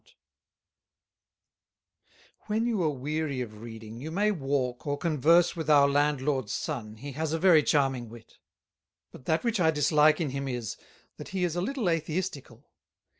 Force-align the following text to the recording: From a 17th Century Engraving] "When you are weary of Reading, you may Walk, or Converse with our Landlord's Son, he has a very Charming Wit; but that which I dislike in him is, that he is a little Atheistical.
From 0.01 0.07
a 0.07 0.09
17th 0.09 0.13
Century 2.09 2.29
Engraving] 2.41 2.47
"When 2.47 2.67
you 2.67 2.83
are 2.85 2.97
weary 2.99 3.41
of 3.41 3.61
Reading, 3.61 3.99
you 4.01 4.09
may 4.09 4.31
Walk, 4.31 4.87
or 4.87 4.97
Converse 4.97 5.55
with 5.55 5.69
our 5.69 5.87
Landlord's 5.87 6.51
Son, 6.53 6.95
he 6.97 7.11
has 7.11 7.33
a 7.33 7.39
very 7.39 7.61
Charming 7.61 8.09
Wit; 8.09 8.39
but 9.11 9.25
that 9.25 9.43
which 9.43 9.59
I 9.59 9.69
dislike 9.69 10.19
in 10.19 10.31
him 10.31 10.47
is, 10.47 10.75
that 11.17 11.27
he 11.27 11.43
is 11.43 11.55
a 11.55 11.61
little 11.61 11.87
Atheistical. 11.87 12.71